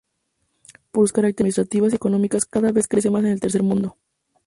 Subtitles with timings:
[0.89, 3.97] Por sus características administrativas y económicas cada vez crece mas en el tercer mundo.